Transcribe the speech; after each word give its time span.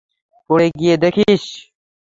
পড়ে 0.49 0.67
গিয়ে 0.79 0.95
দেখিস। 1.03 1.43